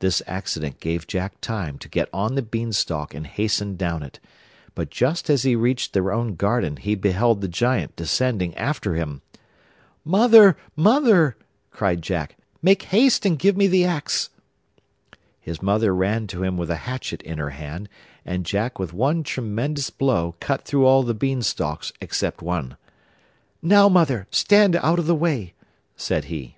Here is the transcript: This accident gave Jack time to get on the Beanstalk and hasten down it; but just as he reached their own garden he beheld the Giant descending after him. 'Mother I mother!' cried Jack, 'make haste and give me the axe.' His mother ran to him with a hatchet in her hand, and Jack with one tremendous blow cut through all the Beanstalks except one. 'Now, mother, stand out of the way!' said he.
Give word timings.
This 0.00 0.22
accident 0.26 0.80
gave 0.80 1.06
Jack 1.06 1.40
time 1.40 1.78
to 1.78 1.88
get 1.88 2.08
on 2.12 2.34
the 2.34 2.42
Beanstalk 2.42 3.14
and 3.14 3.24
hasten 3.24 3.76
down 3.76 4.02
it; 4.02 4.18
but 4.74 4.90
just 4.90 5.30
as 5.30 5.44
he 5.44 5.54
reached 5.54 5.92
their 5.92 6.10
own 6.12 6.34
garden 6.34 6.78
he 6.78 6.96
beheld 6.96 7.40
the 7.40 7.46
Giant 7.46 7.94
descending 7.94 8.56
after 8.56 8.96
him. 8.96 9.22
'Mother 10.04 10.56
I 10.56 10.56
mother!' 10.74 11.36
cried 11.70 12.02
Jack, 12.02 12.36
'make 12.60 12.82
haste 12.86 13.24
and 13.24 13.38
give 13.38 13.56
me 13.56 13.68
the 13.68 13.84
axe.' 13.84 14.30
His 15.38 15.62
mother 15.62 15.94
ran 15.94 16.26
to 16.26 16.42
him 16.42 16.56
with 16.56 16.68
a 16.68 16.78
hatchet 16.82 17.22
in 17.22 17.38
her 17.38 17.50
hand, 17.50 17.88
and 18.24 18.44
Jack 18.44 18.80
with 18.80 18.92
one 18.92 19.22
tremendous 19.22 19.90
blow 19.90 20.34
cut 20.40 20.62
through 20.62 20.86
all 20.86 21.04
the 21.04 21.14
Beanstalks 21.14 21.92
except 22.00 22.42
one. 22.42 22.76
'Now, 23.62 23.88
mother, 23.88 24.26
stand 24.32 24.74
out 24.74 24.98
of 24.98 25.06
the 25.06 25.14
way!' 25.14 25.54
said 25.94 26.24
he. 26.24 26.56